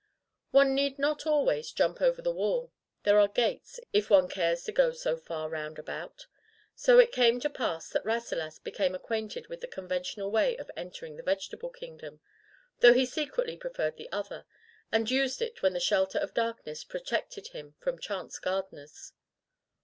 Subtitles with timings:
[0.49, 2.71] One need not always jump over the wall.
[3.03, 6.25] There are gates, if one cares to go so far round about.
[6.73, 11.17] So it came to pass that Rasselas became acquainted with the conventional way of entering
[11.17, 12.19] the Vegetable Kingdom,
[12.79, 14.47] though he secretly preferred the other,
[14.91, 19.13] and used it when the shelter of darkness pro tected him from chance gardeners.